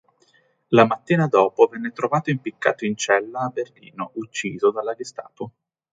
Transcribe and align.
La 0.69 0.83
mattina 0.87 1.27
dopo, 1.27 1.67
venne 1.67 1.91
trovato 1.91 2.31
impiccato 2.31 2.85
in 2.85 2.95
cella 2.95 3.41
a 3.41 3.49
Berlino, 3.49 4.09
ucciso 4.15 4.71
dalla 4.71 4.95
Gestapo. 4.95 5.51